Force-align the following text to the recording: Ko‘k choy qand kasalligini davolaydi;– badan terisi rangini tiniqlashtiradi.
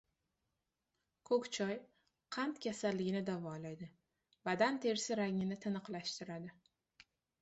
Ko‘k 1.29 1.49
choy 1.57 1.75
qand 2.37 2.57
kasalligini 2.67 3.21
davolaydi;– 3.27 3.91
badan 4.49 4.81
terisi 4.87 5.19
rangini 5.21 5.59
tiniqlashtiradi. 5.67 6.51